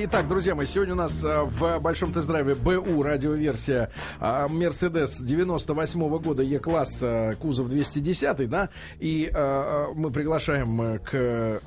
Итак, 0.02 0.28
друзья 0.28 0.54
мои, 0.54 0.66
сегодня 0.66 0.94
у 0.94 0.96
нас 0.96 1.22
э, 1.22 1.42
в 1.42 1.78
большом 1.78 2.10
тест-драйве 2.10 2.54
БУ 2.54 3.02
радиоверсия 3.02 3.90
Mercedes 4.18 5.16
98 5.20 6.00
-го 6.00 6.18
года 6.18 6.42
Е-класс, 6.42 7.04
кузов 7.38 7.68
210, 7.68 8.48
да, 8.48 8.70
и 8.98 9.30
э, 9.30 9.86
мы 9.94 10.10
приглашаем 10.10 11.00
к, 11.00 11.10
к, 11.10 11.60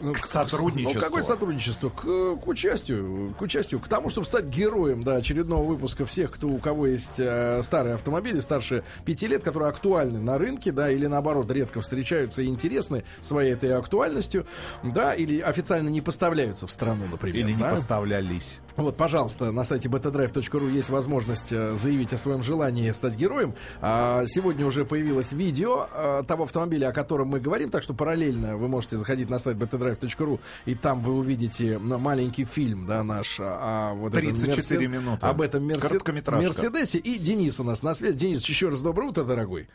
ну, 0.00 0.12
к 0.12 0.18
сотрудничеству. 0.18 1.00
Ну, 1.00 1.04
какое 1.04 1.22
сотрудничество? 1.24 1.88
К, 1.88 2.36
к 2.36 2.46
участию, 2.46 3.34
к 3.36 3.42
участию, 3.42 3.80
к 3.80 3.88
тому, 3.88 4.08
чтобы 4.08 4.28
стать 4.28 4.44
героем, 4.44 5.02
да, 5.02 5.16
очередного 5.16 5.64
выпуска 5.64 6.06
всех, 6.06 6.30
кто 6.30 6.46
у 6.46 6.58
кого 6.58 6.86
есть 6.86 7.18
э, 7.18 7.60
старые 7.64 7.96
автомобили, 7.96 8.38
старше 8.38 8.84
5 9.04 9.22
лет, 9.22 9.42
которые 9.42 9.68
актуальны 9.68 10.20
на 10.20 10.38
рынке, 10.38 10.70
да, 10.70 10.90
или 10.90 11.06
наоборот 11.06 11.50
редко 11.50 11.80
встречаются 11.80 12.42
и 12.42 12.46
интересны 12.46 13.02
своей 13.20 13.54
этой 13.54 13.72
актуальностью, 13.76 14.46
да, 14.84 15.12
или 15.12 15.40
официально 15.40 15.88
не 15.88 16.00
поставляются 16.00 16.68
в 16.68 16.72
страну, 16.72 17.06
например. 17.10 17.48
Или 17.48 17.54
да? 17.54 17.79
Оставлялись. 17.80 18.60
Вот, 18.76 18.96
пожалуйста, 18.96 19.50
на 19.52 19.64
сайте 19.64 19.88
betadrive.ru 19.88 20.70
есть 20.70 20.88
возможность 20.88 21.52
э, 21.52 21.74
заявить 21.74 22.12
о 22.12 22.16
своем 22.16 22.42
желании 22.42 22.90
стать 22.92 23.14
героем. 23.14 23.54
А, 23.80 24.24
сегодня 24.26 24.64
уже 24.64 24.84
появилось 24.84 25.32
видео 25.32 25.86
а, 25.92 26.22
того 26.22 26.44
автомобиля, 26.44 26.88
о 26.88 26.92
котором 26.92 27.28
мы 27.28 27.40
говорим, 27.40 27.70
так 27.70 27.82
что 27.82 27.92
параллельно 27.92 28.56
вы 28.56 28.68
можете 28.68 28.96
заходить 28.96 29.28
на 29.28 29.38
сайт 29.38 29.58
betadrive.ru, 29.58 30.40
и 30.64 30.74
там 30.74 31.02
вы 31.02 31.14
увидите 31.14 31.78
маленький 31.78 32.44
фильм, 32.44 32.86
да, 32.86 33.02
наш, 33.02 33.36
а, 33.38 33.92
вот 33.94 34.12
34 34.12 34.88
мерсед... 34.88 35.02
минуты. 35.02 35.26
об 35.26 35.40
этом 35.40 35.64
мерсед... 35.64 36.06
Мерседесе. 36.28 36.98
И 36.98 37.18
Денис 37.18 37.60
у 37.60 37.64
нас 37.64 37.82
на 37.82 37.94
связи. 37.94 38.16
Денис, 38.16 38.44
еще 38.46 38.68
раз 38.68 38.80
доброе 38.80 39.08
утро, 39.08 39.24
дорогой. 39.24 39.68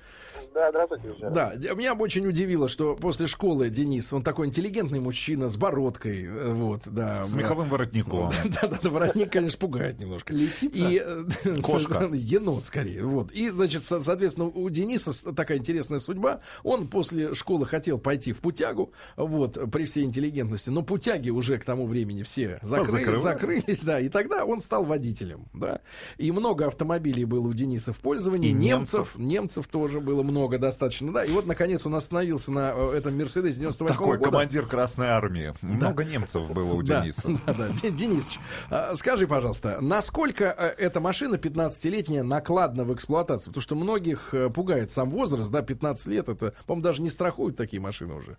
Да, 0.55 0.69
здравствуйте. 0.69 1.09
Да, 1.31 1.53
меня 1.75 1.93
очень 1.93 2.25
удивило, 2.25 2.69
что 2.69 2.95
после 2.95 3.27
школы 3.27 3.69
Денис, 3.69 4.13
он 4.13 4.23
такой 4.23 4.47
интеллигентный 4.47 5.01
мужчина 5.01 5.49
с 5.49 5.57
бородкой, 5.57 6.23
э, 6.23 6.53
вот, 6.53 6.83
да. 6.85 7.25
С 7.25 7.35
меховым 7.35 7.67
воротником. 7.85 8.31
Да, 8.61 8.67
да, 8.67 8.79
да, 8.81 8.89
воротник, 8.89 9.31
конечно, 9.31 9.57
пугает 9.57 9.99
немножко. 9.99 10.33
Лисица? 10.33 10.87
И, 10.87 11.01
э, 11.03 11.61
Кошка. 11.61 12.09
Енот, 12.13 12.67
скорее, 12.67 13.03
вот. 13.03 13.31
И, 13.31 13.49
значит, 13.49 13.85
соответственно, 13.85 14.47
у 14.47 14.69
Дениса 14.69 15.33
такая 15.33 15.57
интересная 15.57 15.99
судьба. 15.99 16.41
Он 16.63 16.87
после 16.87 17.33
школы 17.33 17.65
хотел 17.65 17.97
пойти 17.97 18.33
в 18.33 18.39
путягу, 18.39 18.93
вот, 19.15 19.71
при 19.71 19.85
всей 19.85 20.03
интеллигентности, 20.05 20.69
но 20.69 20.83
путяги 20.83 21.29
уже 21.29 21.57
к 21.57 21.65
тому 21.65 21.87
времени 21.87 22.23
все 22.23 22.59
закрыли, 22.61 23.17
закрылись, 23.17 23.79
да, 23.81 23.99
и 23.99 24.09
тогда 24.09 24.45
он 24.45 24.61
стал 24.61 24.83
водителем, 24.85 25.47
да. 25.53 25.81
И 26.17 26.31
много 26.31 26.67
автомобилей 26.67 27.25
было 27.25 27.47
у 27.47 27.53
Дениса 27.53 27.93
в 27.93 27.97
пользовании, 27.97 28.49
и 28.49 28.53
немцев, 28.53 29.15
немцев 29.15 29.67
тоже 29.67 29.99
было 29.99 30.23
много 30.23 30.57
достаточно, 30.57 31.11
да. 31.11 31.23
И 31.23 31.31
вот, 31.31 31.45
наконец, 31.45 31.85
он 31.85 31.95
остановился 31.95 32.51
на 32.51 32.73
э, 32.75 32.97
этом 32.97 33.17
Мерседесе 33.17 33.59
98 33.59 33.93
Такой 33.93 34.17
года. 34.17 34.31
командир 34.31 34.65
Красной 34.65 35.07
Армии. 35.07 35.53
Да. 35.61 35.67
Много 35.67 36.05
немцев 36.05 36.49
было 36.51 36.73
у 36.73 36.81
да, 36.81 37.01
Дениса. 37.01 37.39
Да, 37.45 37.53
да. 37.53 37.67
Денис, 37.83 38.31
а, 38.71 38.95
скажи, 38.95 39.27
пожалуйста, 39.27 39.79
насколько 39.81 40.45
э, 40.45 40.67
эта 40.77 40.99
машина 40.99 41.35
15-летняя 41.35 42.23
накладна 42.23 42.83
в 42.83 42.93
эксплуатацию? 42.93 43.51
Потому 43.51 43.61
что 43.61 43.75
многих 43.75 44.33
э, 44.33 44.49
пугает 44.49 44.91
сам 44.91 45.09
возраст, 45.09 45.51
да, 45.51 45.61
15 45.61 46.07
лет, 46.07 46.29
это, 46.29 46.53
по-моему, 46.65 46.83
даже 46.83 47.01
не 47.01 47.09
страхуют 47.09 47.57
такие 47.57 47.81
машины 47.81 48.15
уже. 48.15 48.37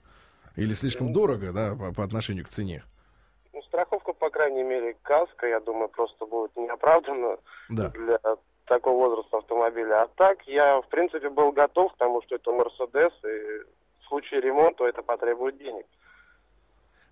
Или 0.57 0.73
слишком 0.73 1.13
дорого, 1.13 1.53
да, 1.53 1.75
по, 1.75 1.93
по 1.93 2.05
отношению 2.05 2.45
к 2.45 2.49
цене. 2.49 2.83
Ну, 3.53 3.63
страховка, 3.63 4.13
по 4.13 4.31
крайней 4.31 4.63
мере, 4.63 4.97
каска, 5.03 5.47
я 5.47 5.61
думаю, 5.61 5.89
просто 5.89 6.25
будет 6.25 6.57
неоправданно 6.57 7.37
да. 7.69 7.91
для 7.91 8.19
такого 8.65 9.09
возраста 9.09 9.39
автомобиля. 9.39 10.03
А 10.03 10.09
так 10.17 10.43
я, 10.47 10.81
в 10.81 10.89
принципе, 10.89 11.29
был 11.29 11.53
готов 11.53 11.93
к 11.93 11.97
тому, 11.97 12.23
что 12.23 12.37
это 12.37 12.53
Мерседес, 12.53 13.13
и 13.25 13.65
в 14.03 14.09
случае 14.09 14.41
ремонта 14.41 14.85
это 14.85 15.03
потребует 15.03 15.59
денег. 15.59 15.87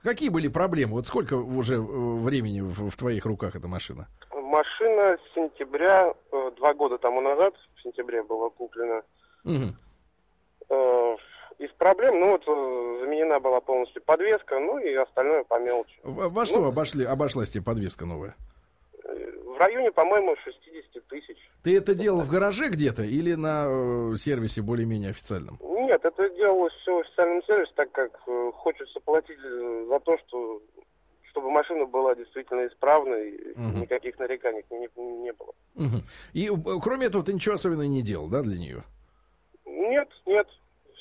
Какие 0.05 0.29
были 0.29 0.49
проблемы? 0.49 0.93
Вот 0.93 1.07
сколько 1.07 1.35
уже 1.35 1.77
э, 1.77 1.79
времени 1.79 2.61
в, 2.61 2.91
в 2.91 2.97
твоих 2.97 3.25
руках 3.25 3.57
эта 3.57 3.67
машина? 3.67 4.07
Машина 4.31 5.17
с 5.17 5.35
сентября, 5.35 6.13
э, 6.31 6.51
два 6.59 6.75
года 6.75 6.99
тому 6.99 7.23
назад, 7.23 7.55
в 7.77 7.83
сентябре 7.83 8.23
была 8.23 8.51
куплена. 8.51 9.03
Угу. 9.45 9.75
Из 11.59 11.71
проблем, 11.79 12.21
ну 12.21 12.33
вот, 12.33 12.45
заменена 12.45 13.41
была 13.41 13.61
полностью 13.61 14.03
подвеска, 14.03 14.59
ну 14.59 14.79
и 14.79 14.93
остальное 14.95 15.45
по 15.45 15.59
мелочи. 15.59 15.99
Во, 16.03 16.29
во 16.29 16.47
что 16.47 16.61
ну, 16.61 16.69
обошли, 16.69 17.05
обошлась 17.05 17.51
тебе 17.51 17.65
подвеска 17.65 18.05
новая? 18.05 18.35
В 19.05 19.59
районе, 19.59 19.93
по-моему, 19.93 20.35
60 20.43 21.07
тысяч. 21.09 21.37
Ты 21.63 21.77
это 21.77 21.95
делал 21.95 22.23
в 22.23 22.29
гараже 22.31 22.69
где-то 22.69 23.03
или 23.03 23.35
на 23.35 23.67
э, 23.67 24.17
сервисе 24.17 24.63
более-менее 24.63 25.11
официальном? 25.11 25.59
Нет, 25.61 26.05
это 26.05 26.29
делалось 26.31 26.73
все 26.75 26.97
в 26.97 27.01
официальном 27.01 27.43
сервисе, 27.45 27.73
так 27.77 27.93
как 27.93 28.19
э, 28.27 28.51
хочется 28.55 29.01
платить 29.01 29.39
э, 29.45 29.87
за 29.89 30.01
то, 30.01 30.17
что 30.19 30.63
чтобы 31.31 31.51
машина 31.51 31.85
была 31.85 32.15
действительно 32.15 32.67
исправной, 32.67 33.35
угу. 33.57 33.79
никаких 33.79 34.19
нареканий 34.19 34.65
не, 34.71 34.89
не 35.23 35.33
было. 35.33 35.53
Угу. 35.75 36.03
И 36.33 36.49
э, 36.49 36.81
кроме 36.83 37.07
этого 37.07 37.23
ты 37.25 37.35
ничего 37.35 37.57
особенного 37.57 37.87
не 37.87 38.03
делал, 38.03 38.29
да, 38.29 38.43
для 38.43 38.57
нее? 38.57 38.83
Нет, 39.67 40.09
нет 40.27 40.47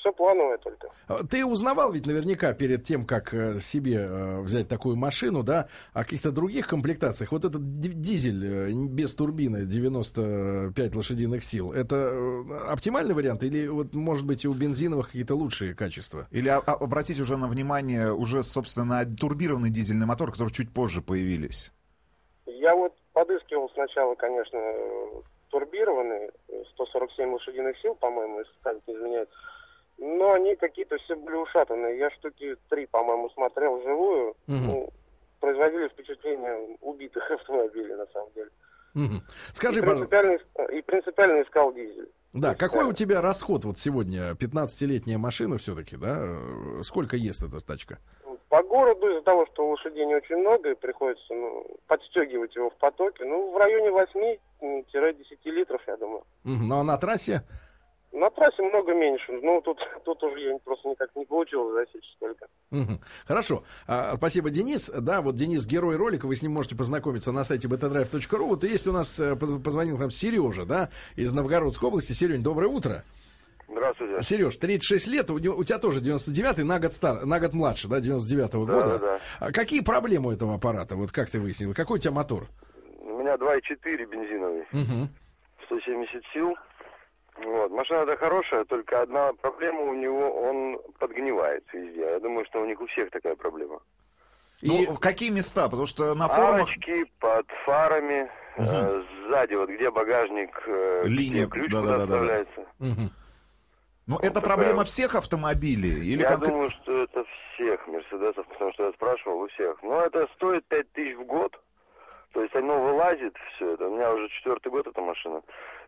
все 0.04 0.12
плановое 0.12 0.58
только. 0.58 0.88
А 1.08 1.24
ты 1.24 1.44
узнавал 1.46 1.92
ведь 1.92 2.06
наверняка 2.06 2.52
перед 2.52 2.84
тем, 2.84 3.06
как 3.06 3.32
э, 3.32 3.58
себе 3.58 4.06
э, 4.06 4.40
взять 4.40 4.68
такую 4.68 4.96
машину, 4.96 5.42
да, 5.42 5.68
о 5.94 6.04
каких-то 6.04 6.30
других 6.30 6.68
комплектациях. 6.68 7.32
Вот 7.32 7.44
этот 7.46 7.80
дизель 7.80 8.44
э, 8.44 8.70
без 8.90 9.14
турбины 9.14 9.64
95 9.64 10.94
лошадиных 10.94 11.42
сил, 11.42 11.72
это 11.72 12.44
оптимальный 12.68 13.14
вариант 13.14 13.42
или 13.44 13.66
вот 13.66 13.94
может 13.94 14.26
быть 14.26 14.44
у 14.44 14.52
бензиновых 14.52 15.06
какие-то 15.06 15.34
лучшие 15.34 15.74
качества? 15.74 16.26
Или 16.30 16.48
а, 16.48 16.58
а, 16.58 16.74
обратить 16.74 17.18
уже 17.18 17.38
на 17.38 17.48
внимание 17.48 18.12
уже, 18.12 18.42
собственно, 18.42 19.04
турбированный 19.06 19.70
дизельный 19.70 20.06
мотор, 20.06 20.32
который 20.32 20.50
чуть 20.50 20.72
позже 20.72 21.00
появились? 21.00 21.72
Я 22.44 22.76
вот 22.76 22.92
подыскивал 23.14 23.70
сначала, 23.70 24.14
конечно, 24.16 24.60
турбированный, 25.48 26.30
147 26.74 27.32
лошадиных 27.32 27.78
сил, 27.78 27.94
по-моему, 27.94 28.40
если 28.40 28.82
не 28.86 28.98
изменяет. 28.98 29.30
Но 29.98 30.32
они 30.32 30.56
какие-то 30.56 30.96
все 30.98 31.16
были 31.16 31.36
ушатанные. 31.36 31.98
Я 31.98 32.10
штуки 32.10 32.56
три, 32.68 32.86
по-моему, 32.86 33.30
смотрел 33.30 33.78
вживую. 33.78 34.30
Угу. 34.48 34.56
Ну, 34.56 34.90
производили 35.40 35.88
впечатление 35.88 36.76
убитых 36.80 37.30
автомобилей, 37.30 37.94
на 37.94 38.06
самом 38.06 38.30
деле. 38.34 38.50
Угу. 38.94 39.22
Скажи, 39.52 39.80
и 39.80 39.82
принципиально, 39.82 40.38
и 40.72 40.82
принципиально 40.82 41.42
искал 41.42 41.72
дизель. 41.72 42.08
Да, 42.32 42.54
какой 42.54 42.84
у 42.84 42.92
тебя 42.92 43.20
расход 43.20 43.64
вот 43.64 43.78
сегодня? 43.78 44.32
15-летняя 44.32 45.18
машина 45.18 45.58
все-таки, 45.58 45.96
да? 45.96 46.36
Сколько 46.82 47.16
ест 47.16 47.42
эта 47.42 47.60
тачка? 47.60 47.98
По 48.48 48.62
городу 48.62 49.08
из-за 49.10 49.22
того, 49.22 49.46
что 49.52 49.68
лошадей 49.68 50.04
не 50.06 50.16
очень 50.16 50.36
много, 50.36 50.72
и 50.72 50.74
приходится 50.74 51.32
ну, 51.32 51.64
подстегивать 51.86 52.54
его 52.54 52.70
в 52.70 52.76
потоке, 52.76 53.24
ну, 53.24 53.52
в 53.52 53.56
районе 53.56 53.88
8-10 54.60 55.38
литров, 55.44 55.80
я 55.86 55.96
думаю. 55.96 56.24
Ну, 56.44 56.78
а 56.78 56.82
на 56.84 56.96
трассе? 56.98 57.42
На 58.14 58.30
трассе 58.30 58.62
много 58.62 58.94
меньше. 58.94 59.32
Ну, 59.42 59.60
тут, 59.60 59.78
тут 60.04 60.22
уже 60.22 60.40
я 60.40 60.56
просто 60.58 60.88
никак 60.88 61.10
не 61.16 61.24
получилось 61.24 61.74
засечь 61.74 62.08
столько. 62.16 62.46
Угу. 62.70 63.00
Хорошо. 63.26 63.64
А, 63.88 64.16
спасибо, 64.16 64.50
Денис. 64.50 64.88
Да, 64.88 65.20
вот 65.20 65.34
Денис 65.34 65.66
герой 65.66 65.96
ролика, 65.96 66.26
вы 66.26 66.36
с 66.36 66.42
ним 66.42 66.52
можете 66.52 66.76
познакомиться 66.76 67.32
на 67.32 67.42
сайте 67.42 67.66
betadrive.ru. 67.66 68.44
Вот 68.44 68.62
есть 68.62 68.86
у 68.86 68.92
нас, 68.92 69.18
э, 69.18 69.34
позвонил 69.34 69.98
нам 69.98 70.10
Сережа, 70.10 70.64
да, 70.64 70.90
из 71.16 71.32
Новгородской 71.32 71.88
области. 71.88 72.12
Серень, 72.12 72.44
доброе 72.44 72.68
утро. 72.68 73.02
Здравствуйте. 73.68 74.22
Сереж, 74.22 74.56
36 74.56 75.06
лет, 75.08 75.30
у, 75.30 75.34
у 75.34 75.64
тебя 75.64 75.78
тоже 75.78 75.98
99-й, 75.98 76.62
на 76.62 76.78
год, 76.78 76.92
стар, 76.92 77.26
на 77.26 77.40
год 77.40 77.52
младше, 77.52 77.88
да, 77.88 77.98
99-го 77.98 78.64
да, 78.64 78.72
года. 78.72 78.98
Да, 78.98 78.98
да. 78.98 79.20
А 79.40 79.50
какие 79.50 79.80
проблемы 79.80 80.28
у 80.28 80.32
этого 80.32 80.54
аппарата? 80.54 80.94
Вот 80.94 81.10
как 81.10 81.30
ты 81.30 81.40
выяснил? 81.40 81.74
Какой 81.74 81.98
у 81.98 82.00
тебя 82.00 82.12
мотор? 82.12 82.46
У 83.00 83.18
меня 83.18 83.34
2.4 83.34 84.06
бензиновый. 84.06 84.62
Угу. 84.72 85.08
170 85.66 86.22
сил. 86.32 86.54
Вот. 87.74 87.78
Машина-то 87.78 88.16
хорошая, 88.16 88.64
только 88.64 89.02
одна 89.02 89.32
проблема 89.34 89.82
у 89.82 89.94
него, 89.94 90.30
он 90.30 90.78
подгнивается 90.98 91.76
везде. 91.76 92.00
Я 92.00 92.20
думаю, 92.20 92.46
что 92.46 92.60
у 92.60 92.66
них 92.66 92.80
у 92.80 92.86
всех 92.86 93.10
такая 93.10 93.34
проблема. 93.34 93.80
И 94.60 94.68
ну, 94.68 94.94
в 94.94 95.00
какие 95.00 95.30
места? 95.30 95.68
Потому 95.68 95.86
что 95.86 96.14
на 96.14 96.28
форумах... 96.28 96.68
Арочки, 96.68 97.04
под 97.20 97.46
фарами, 97.66 98.30
угу. 98.56 98.66
э, 98.66 99.02
сзади, 99.28 99.54
вот 99.54 99.68
где 99.68 99.90
багажник, 99.90 100.50
э, 100.66 101.02
Линия, 101.06 101.46
где 101.46 101.46
ключ 101.46 101.72
да, 101.72 101.82
да, 101.82 102.02
оставляется. 102.02 102.56
Да, 102.56 102.64
да. 102.78 102.92
Угу. 102.92 103.10
Ну, 104.06 104.16
это 104.18 104.34
такая... 104.34 104.54
проблема 104.54 104.84
всех 104.84 105.14
автомобилей? 105.14 106.12
Или 106.12 106.22
я 106.22 106.28
как... 106.28 106.40
думаю, 106.40 106.70
что 106.70 107.02
это 107.02 107.24
всех 107.54 107.86
Мерседесов, 107.88 108.46
потому 108.48 108.72
что 108.72 108.86
я 108.86 108.92
спрашивал 108.92 109.40
у 109.40 109.48
всех. 109.48 109.82
Но 109.82 110.02
это 110.02 110.28
стоит 110.36 110.64
5 110.66 110.92
тысяч 110.92 111.16
в 111.16 111.24
год. 111.24 111.58
То 112.34 112.42
есть 112.42 112.54
оно 112.56 112.80
вылазит, 112.82 113.36
все 113.54 113.74
это. 113.74 113.86
У 113.86 113.94
меня 113.94 114.12
уже 114.12 114.28
четвертый 114.30 114.70
год 114.70 114.88
эта 114.88 115.00
машина. 115.00 115.40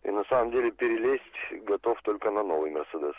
И 0.05 0.11
на 0.11 0.23
самом 0.25 0.53
деле 0.53 0.71
перелезть 0.71 1.65
готов 1.65 2.01
только 2.03 2.31
на 2.31 2.45
новый 2.45 2.71
Мерседес. 2.71 3.17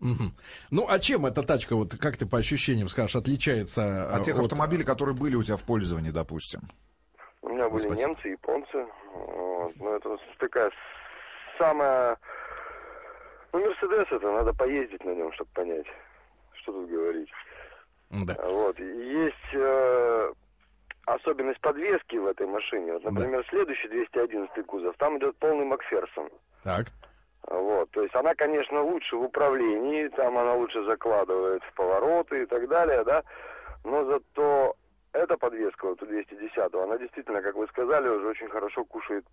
Угу. 0.00 0.32
Ну, 0.72 0.86
а 0.88 0.98
чем 0.98 1.26
эта 1.26 1.44
тачка, 1.44 1.76
вот 1.76 1.94
как 1.96 2.16
ты 2.16 2.26
по 2.26 2.38
ощущениям 2.38 2.88
скажешь, 2.88 3.14
отличается 3.14 4.10
от 4.10 4.24
тех 4.24 4.36
от... 4.36 4.46
автомобилей, 4.46 4.84
которые 4.84 5.14
были 5.14 5.36
у 5.36 5.44
тебя 5.44 5.56
в 5.56 5.62
пользовании, 5.62 6.10
допустим? 6.10 6.62
У 7.42 7.50
меня 7.50 7.68
были 7.68 7.82
Спасибо. 7.82 8.08
немцы, 8.08 8.28
японцы. 8.28 8.86
Вот. 9.14 9.72
Ну, 9.76 9.94
это 9.94 10.16
такая 10.38 10.72
самая... 11.56 12.18
Ну, 13.52 13.60
Мерседес 13.60 14.06
это, 14.10 14.32
надо 14.32 14.52
поездить 14.54 15.04
на 15.04 15.14
нем, 15.14 15.32
чтобы 15.34 15.50
понять, 15.54 15.86
что 16.54 16.72
тут 16.72 16.90
говорить. 16.90 17.30
Да. 18.10 18.36
Вот. 18.42 18.76
Есть 18.80 19.54
э, 19.54 20.32
особенность 21.06 21.60
подвески 21.60 22.16
в 22.16 22.26
этой 22.26 22.46
машине. 22.46 22.94
Вот, 22.94 23.04
например, 23.04 23.42
да. 23.42 23.48
следующий 23.48 23.88
211 23.88 24.66
кузов, 24.66 24.96
там 24.98 25.18
идет 25.18 25.36
полный 25.36 25.64
Макферсон. 25.64 26.30
Так. 26.62 26.86
Вот, 27.48 27.90
то 27.90 28.02
есть 28.02 28.14
она, 28.14 28.34
конечно, 28.34 28.82
лучше 28.82 29.16
в 29.16 29.22
управлении, 29.22 30.08
там 30.08 30.36
она 30.38 30.54
лучше 30.54 30.84
закладывает 30.84 31.62
в 31.64 31.74
повороты 31.74 32.42
и 32.42 32.46
так 32.46 32.68
далее, 32.68 33.02
да, 33.04 33.22
но 33.82 34.04
зато 34.04 34.76
эта 35.12 35.36
подвеска, 35.36 35.88
вот 35.88 36.02
у 36.02 36.06
210 36.06 36.74
она 36.74 36.98
действительно, 36.98 37.42
как 37.42 37.56
вы 37.56 37.66
сказали, 37.68 38.08
уже 38.08 38.28
очень 38.28 38.48
хорошо 38.48 38.84
кушает 38.84 39.24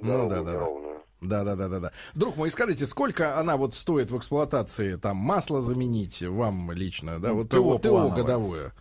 ну, 0.00 0.28
да, 0.28 0.42
да, 0.42 0.58
ровную. 0.58 1.02
Да, 1.20 1.44
да, 1.44 1.56
да, 1.56 1.68
да, 1.68 1.80
да. 1.80 1.92
Друг 2.14 2.36
мой, 2.36 2.50
скажите, 2.50 2.84
сколько 2.84 3.38
она 3.38 3.56
вот 3.56 3.74
стоит 3.74 4.10
в 4.10 4.18
эксплуатации, 4.18 4.96
там, 4.96 5.16
масло 5.16 5.60
заменить 5.60 6.22
вам 6.22 6.70
лично, 6.72 7.18
да, 7.18 7.32
вот 7.32 7.48
ТО, 7.48 7.78
ТО 7.78 8.10
годовое? 8.10 8.72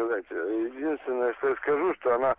Сказать. 0.00 0.24
Единственное, 0.30 1.34
что 1.34 1.48
я 1.48 1.56
скажу, 1.56 1.94
что 1.94 2.14
она 2.14 2.36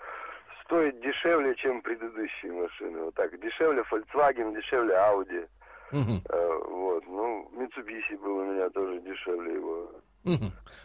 стоит 0.63 0.99
дешевле, 1.01 1.55
чем 1.55 1.81
предыдущие 1.81 2.51
машины. 2.51 3.01
Вот 3.01 3.15
так. 3.15 3.37
Дешевле 3.39 3.83
Volkswagen, 3.91 4.55
дешевле 4.55 4.95
Audi. 4.95 5.47
Мгм. 5.91 6.21
Э, 6.29 6.59
вот. 6.67 7.03
Ну, 7.07 7.49
Mitsubishi 7.53 8.17
был 8.17 8.37
у 8.37 8.45
меня 8.45 8.69
тоже 8.69 8.99
дешевле 9.01 9.53
его. 9.53 9.91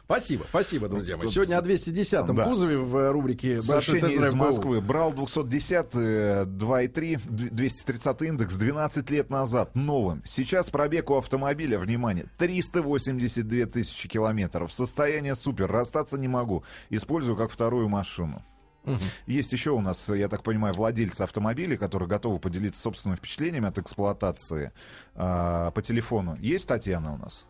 Спасибо, 0.05 0.45
спасибо, 0.49 0.89
друзья 0.89 1.17
мои. 1.17 1.29
Сегодня 1.29 1.59
о 1.59 1.63
210-м 1.63 2.37
Да. 2.37 2.45
кузове 2.45 2.79
в 2.79 2.97
э, 2.97 3.11
рубрике 3.11 3.57
«Большой 3.57 4.01
Сообщение 4.01 4.29
из 4.29 4.33
БУ». 4.33 4.37
Москвы. 4.37 4.81
Брал 4.81 5.13
210, 5.13 5.87
э, 5.95 6.45
2,3, 6.47 7.21
230 7.27 8.23
индекс 8.23 8.55
12 8.55 9.11
лет 9.11 9.31
назад, 9.31 9.75
новым. 9.75 10.23
Сейчас 10.25 10.71
пробег 10.71 11.11
у 11.11 11.17
автомобиля, 11.17 11.79
внимание, 11.79 12.27
382 12.39 13.67
тысячи 13.67 14.09
километров. 14.09 14.73
Состояние 14.73 15.35
супер, 15.35 15.71
расстаться 15.71 16.17
не 16.19 16.29
могу. 16.29 16.65
Использую 16.89 17.37
как 17.37 17.51
вторую 17.51 17.89
машину. 17.89 18.43
Мгм. 18.85 19.01
Есть 19.27 19.53
еще 19.53 19.73
у 19.73 19.81
нас, 19.81 20.09
я 20.09 20.29
так 20.29 20.45
понимаю, 20.45 20.73
владельцы 20.73 21.23
автомобилей, 21.23 21.77
которые 21.77 22.09
готовы 22.09 22.39
поделиться 22.39 22.81
собственными 22.81 23.17
впечатлениями 23.19 23.67
от 23.67 23.79
эксплуатации 23.79 24.71
а, 25.17 25.73
по 25.73 25.83
телефону. 25.83 26.37
Есть 26.41 26.69
Татьяна 26.69 27.15
у 27.15 27.17
нас? 27.17 27.47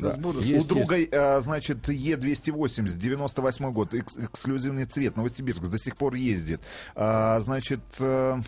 Да, 0.00 0.28
у 0.28 0.42
есть, 0.42 0.68
друга, 0.68 0.96
а, 1.12 1.40
значит, 1.40 1.88
Е280, 1.88 2.96
98 2.96 3.72
год, 3.72 3.94
экс- 3.94 4.16
эксклюзивный 4.16 4.86
цвет, 4.86 5.16
Новосибирск, 5.16 5.62
до 5.62 5.78
сих 5.78 5.96
пор 5.96 6.14
ездит. 6.14 6.60
А, 6.94 7.40
значит, 7.40 7.80
э, 7.98 8.38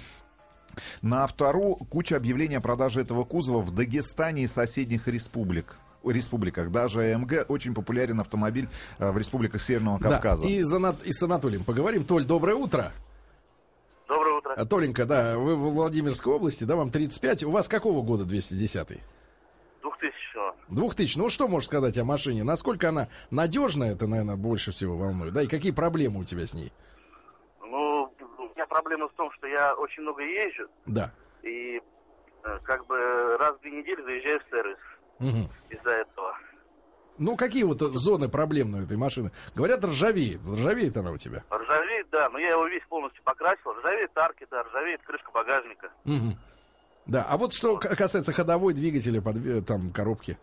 на 1.02 1.26
вторую 1.26 1.76
куча 1.76 2.16
объявлений 2.16 2.56
о 2.56 2.61
продаже 2.61 3.00
этого 3.02 3.25
кузова 3.25 3.61
в 3.61 3.75
Дагестане 3.75 4.44
и 4.44 4.47
соседних 4.47 5.06
республик. 5.09 5.76
республиках. 6.04 6.71
Даже 6.73 7.12
АМГ 7.14 7.47
очень 7.49 7.75
популярен 7.75 8.18
автомобиль 8.21 8.68
э, 8.99 9.11
в 9.12 9.16
республиках 9.18 9.62
Северного 9.62 10.00
Да, 10.00 10.11
Кавказа. 10.11 10.47
и, 10.49 10.62
за 10.62 10.97
и 11.04 11.12
с 11.12 11.23
Анатолием 11.23 11.62
поговорим. 11.62 12.04
Толь, 12.04 12.25
доброе 12.25 12.56
утро. 12.56 12.92
Доброе 14.09 14.38
утро. 14.38 14.54
А, 14.56 14.66
Толенька, 14.66 15.06
да, 15.06 15.38
вы 15.38 15.54
в 15.56 15.73
Владимирской 15.75 16.32
области, 16.32 16.64
да, 16.64 16.75
вам 16.76 16.90
35. 16.90 17.44
У 17.44 17.50
вас 17.50 17.68
какого 17.68 18.02
года 18.02 18.25
210-й? 18.25 19.00
2000 20.69 20.77
2000. 20.77 21.19
Ну, 21.19 21.29
что 21.29 21.49
можешь 21.49 21.69
сказать 21.69 21.97
о 21.99 22.05
машине? 22.05 22.45
Насколько 22.45 22.89
она 22.91 23.09
надежная, 23.31 23.93
это, 23.93 24.07
наверное, 24.07 24.37
больше 24.37 24.73
всего 24.73 24.97
волнует. 24.97 25.33
Да, 25.33 25.43
и 25.43 25.47
какие 25.47 25.73
проблемы 25.73 26.21
у 26.21 26.25
тебя 26.25 26.47
с 26.47 26.55
ней? 26.55 26.73
Ну, 27.61 28.13
у 28.39 28.43
меня 28.55 28.67
проблема 28.67 29.09
в 29.09 29.13
том, 29.15 29.31
что 29.33 29.47
я 29.47 29.75
очень 29.75 30.03
много 30.03 30.23
езжу, 30.23 30.69
Да. 30.87 31.13
и 31.43 31.81
э, 32.45 32.59
как 32.65 32.87
бы 32.87 33.37
раз 33.39 33.57
в 33.57 33.61
две 33.61 33.71
недели 33.73 34.03
заезжаю 34.03 34.41
в 34.41 34.51
сервис 34.51 34.79
Мгм. 35.19 35.49
из-за 35.71 35.91
этого. 35.91 36.37
Ну, 37.19 37.37
какие 37.37 37.63
вот 37.63 37.79
зоны 37.81 38.29
проблемные 38.29 38.83
у 38.83 38.85
этой 38.87 38.97
машины? 38.97 39.31
Говорят, 39.55 39.85
ржавеет. 39.85 40.41
Ржавеет 40.49 40.97
она 40.97 41.11
у 41.13 41.19
тебя. 41.19 41.45
Ржавеет, 41.51 42.09
да, 42.11 42.29
но 42.31 42.39
я 42.39 42.51
его 42.51 42.67
весь 42.67 42.83
полностью 42.89 43.23
покрасил. 43.23 43.73
Ржавеет 43.75 44.11
арки, 44.17 44.47
да, 44.51 44.63
ржавеет 44.65 45.03
крышка 45.03 45.31
багажника. 45.31 45.93
Мгм. 46.05 46.35
Да, 47.06 47.26
а 47.28 47.37
вот 47.37 47.52
что 47.52 47.76
касается 47.78 48.32
ходовой 48.32 48.75
двигателя, 48.75 49.21
подве- 49.21 49.61
там, 49.62 49.90
коробки. 49.90 50.38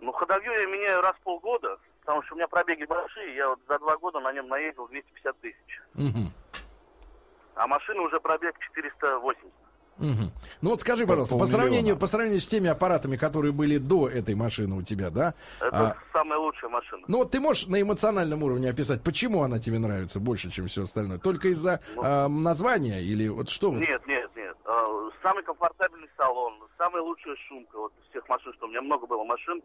Ну, 0.00 0.12
ходовью 0.12 0.52
я 0.52 0.66
меняю 0.66 1.00
раз 1.00 1.16
в 1.16 1.20
полгода, 1.20 1.76
потому 2.00 2.22
что 2.22 2.34
у 2.34 2.36
меня 2.36 2.46
пробеги 2.46 2.84
большие. 2.84 3.34
Я 3.34 3.48
вот 3.48 3.58
за 3.68 3.78
два 3.78 3.96
года 3.96 4.20
на 4.20 4.32
нем 4.32 4.48
наездил 4.48 4.86
250 4.88 5.40
тысяч. 5.40 5.80
Мгм. 5.94 6.32
А 7.56 7.66
машина 7.66 8.02
уже 8.02 8.20
пробег 8.20 8.56
480. 8.58 9.52
Мгм. 9.98 10.32
Ну 10.60 10.70
вот 10.70 10.80
скажи, 10.80 11.06
пожалуйста, 11.06 11.36
по 11.36 11.46
сравнению, 11.46 11.96
по 11.96 12.06
сравнению 12.06 12.40
с 12.40 12.48
теми 12.48 12.68
аппаратами, 12.68 13.16
которые 13.16 13.52
были 13.52 13.78
до 13.78 14.08
этой 14.08 14.34
машины 14.34 14.74
у 14.74 14.82
тебя, 14.82 15.10
да? 15.10 15.34
Это 15.60 15.90
а, 15.90 15.96
самая 16.12 16.38
лучшая 16.40 16.68
машина. 16.68 17.04
ну 17.06 17.18
вот 17.18 17.30
ты 17.30 17.38
можешь 17.38 17.68
на 17.68 17.80
эмоциональном 17.80 18.42
уровне 18.42 18.68
описать, 18.68 19.02
почему 19.02 19.42
она 19.44 19.60
тебе 19.60 19.78
нравится 19.78 20.18
больше, 20.18 20.50
чем 20.50 20.66
все 20.66 20.82
остальное? 20.82 21.18
Только 21.18 21.48
из-за 21.48 21.80
а, 21.96 22.26
названия 22.28 23.02
или 23.02 23.28
вот 23.28 23.50
что? 23.50 23.72
Нет, 23.72 24.04
нет, 24.08 24.28
Самый 25.22 25.42
комфортабельный 25.42 26.10
салон, 26.16 26.68
самая 26.78 27.02
лучшая 27.02 27.36
шумка 27.48 27.78
вот 27.78 27.92
из 27.98 28.10
всех 28.10 28.28
машин, 28.28 28.52
что 28.54 28.66
у 28.66 28.68
меня 28.68 28.82
много 28.82 29.06
было 29.06 29.24
машин. 29.24 29.62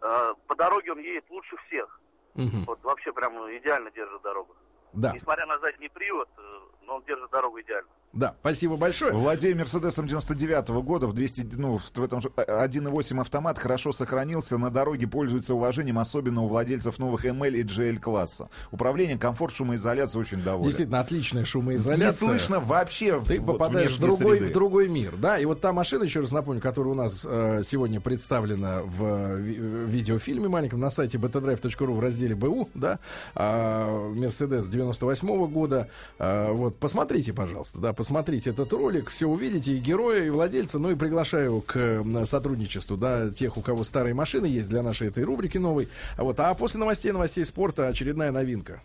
А, 0.00 0.34
По 0.46 0.54
дороге 0.54 0.92
он 0.92 0.98
едет 0.98 1.24
лучше 1.30 1.56
всех. 1.66 2.00
Мгм. 2.34 2.64
Вот 2.66 2.82
вообще 2.82 3.12
прям 3.12 3.34
идеально 3.56 3.90
держит 3.90 4.22
дорогу. 4.22 4.54
Да, 4.92 5.12
Несмотря 5.12 5.46
на 5.46 5.58
задний 5.58 5.88
привод, 5.88 6.28
э, 6.36 6.60
но 6.82 6.96
он 6.96 7.02
держит 7.04 7.30
дорогу 7.30 7.60
идеально. 7.60 7.90
Да, 8.12 8.34
спасибо 8.40 8.76
большое. 8.76 9.12
Владея 9.12 9.54
Мерседесом 9.54 10.06
99 10.06 10.68
года 10.82 11.06
в 11.06 11.12
200, 11.12 11.48
ну, 11.56 11.78
в, 11.78 11.84
в 11.94 12.02
этом 12.02 12.20
же 12.20 12.30
э, 12.36 12.42
1.8 12.66 13.20
автомат 13.20 13.58
хорошо 13.58 13.92
сохранился, 13.92 14.58
на 14.58 14.70
дороге 14.70 15.06
пользуется 15.06 15.54
уважением, 15.54 15.98
особенно 15.98 16.42
у 16.42 16.48
владельцев 16.48 16.98
новых 16.98 17.24
ML 17.24 17.52
и 17.56 17.62
GL 17.62 17.98
класса. 17.98 18.48
Управление, 18.72 19.16
комфорт, 19.16 19.54
шумоизоляция 19.54 20.18
очень 20.20 20.42
доволен. 20.42 20.64
Действительно, 20.64 21.00
отличная 21.00 21.42
Не 21.42 21.46
шумоизоляция. 21.46 22.28
слышно 22.28 22.58
вообще 22.60 23.20
Ты 23.20 23.40
вот 23.40 23.58
попадаешь 23.58 23.96
в 23.96 24.00
другой, 24.00 24.38
среды. 24.38 24.46
в 24.50 24.52
другой 24.54 24.88
мир, 24.88 25.16
да? 25.16 25.38
И 25.38 25.44
вот 25.44 25.60
та 25.60 25.72
машина, 25.72 26.02
еще 26.04 26.20
раз 26.20 26.32
напомню, 26.32 26.60
которая 26.60 26.92
у 26.94 26.96
нас 26.96 27.22
э, 27.24 27.62
сегодня 27.64 28.00
представлена 28.00 28.82
в 28.82 29.04
э, 29.04 29.40
ви- 29.40 29.56
э, 29.58 29.84
видеофильме 29.86 30.48
маленьком 30.48 30.80
на 30.80 30.90
сайте 30.90 31.16
btdrive.ru 31.18 31.92
в 31.94 32.00
разделе 32.00 32.34
БУ, 32.34 32.68
да? 32.74 32.98
Мерседес 33.34 34.66
98 34.66 35.46
года. 35.46 35.88
А, 36.18 36.52
вот, 36.52 36.76
посмотрите, 36.76 37.32
пожалуйста, 37.32 37.78
да, 37.78 37.92
посмотрите 38.00 38.48
этот 38.48 38.72
ролик, 38.72 39.10
все 39.10 39.26
увидите, 39.26 39.72
и 39.72 39.78
героя, 39.78 40.24
и 40.24 40.30
владельца, 40.30 40.78
ну 40.78 40.90
и 40.90 40.94
приглашаю 40.94 41.60
к 41.60 42.02
сотрудничеству, 42.24 42.96
да, 42.96 43.28
тех, 43.28 43.58
у 43.58 43.60
кого 43.60 43.84
старые 43.84 44.14
машины 44.14 44.46
есть 44.46 44.70
для 44.70 44.82
нашей 44.82 45.08
этой 45.08 45.22
рубрики 45.22 45.58
новой. 45.58 45.86
Вот, 46.16 46.40
а 46.40 46.54
после 46.54 46.80
новостей, 46.80 47.12
новостей 47.12 47.44
спорта 47.44 47.88
очередная 47.88 48.32
новинка. 48.32 48.80